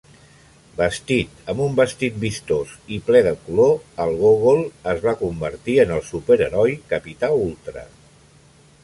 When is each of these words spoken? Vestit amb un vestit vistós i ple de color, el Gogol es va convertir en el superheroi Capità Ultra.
Vestit 0.77 1.51
amb 1.51 1.59
un 1.65 1.75
vestit 1.79 2.15
vistós 2.23 2.71
i 2.95 2.97
ple 3.09 3.21
de 3.27 3.33
color, 3.43 3.75
el 4.05 4.17
Gogol 4.23 4.63
es 4.95 5.05
va 5.05 5.15
convertir 5.21 5.77
en 5.85 5.93
el 5.99 6.03
superheroi 6.09 6.75
Capità 6.95 7.31
Ultra. 7.43 7.85